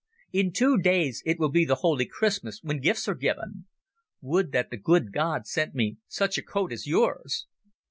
In 0.33 0.51
two 0.51 0.79
days 0.79 1.21
it 1.27 1.37
will 1.37 1.51
be 1.51 1.63
the 1.63 1.75
holy 1.85 2.07
Christmas, 2.07 2.59
when 2.63 2.79
gifts 2.81 3.07
are 3.07 3.13
given. 3.13 3.67
Would 4.19 4.51
that 4.51 4.71
the 4.71 4.77
good 4.77 5.11
God 5.13 5.45
sent 5.45 5.75
me 5.75 5.97
such 6.07 6.39
a 6.39 6.43
coat 6.43 6.73
as 6.73 6.87
yours!" 6.87 7.45